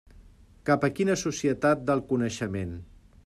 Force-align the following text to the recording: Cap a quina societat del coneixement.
Cap 0.69 0.87
a 0.87 0.89
quina 0.99 1.17
societat 1.25 1.85
del 1.91 2.03
coneixement. 2.13 2.75